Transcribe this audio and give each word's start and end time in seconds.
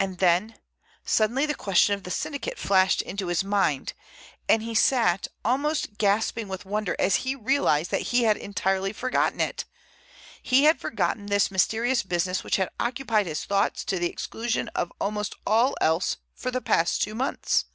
And 0.00 0.20
then—suddenly 0.20 1.44
the 1.44 1.54
question 1.54 1.94
of 1.94 2.04
the 2.04 2.10
syndicate 2.10 2.58
flashed 2.58 3.02
into 3.02 3.26
his 3.26 3.44
mind, 3.44 3.92
and 4.48 4.62
he 4.62 4.74
sat, 4.74 5.28
almost 5.44 5.98
gasping 5.98 6.48
with 6.48 6.64
wonder 6.64 6.96
as 6.98 7.16
he 7.28 7.34
realized 7.34 7.90
that 7.90 8.00
he 8.08 8.22
had 8.22 8.38
entirely 8.38 8.90
forgotten 8.94 9.42
it! 9.42 9.66
He 10.42 10.64
had 10.64 10.80
forgotten 10.80 11.26
this 11.26 11.50
mysterious 11.50 12.02
business 12.02 12.42
which 12.42 12.56
had 12.56 12.70
occupied 12.80 13.26
his 13.26 13.44
thoughts 13.44 13.84
to 13.84 13.98
the 13.98 14.08
exclusion 14.10 14.68
of 14.74 14.90
almost 14.98 15.34
all 15.46 15.76
else 15.78 16.16
for 16.34 16.50
the 16.50 16.62
past 16.62 17.02
two 17.02 17.14
months! 17.14 17.66